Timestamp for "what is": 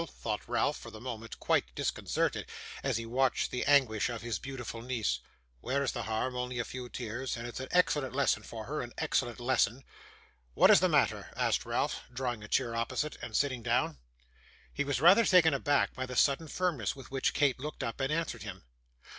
10.55-10.79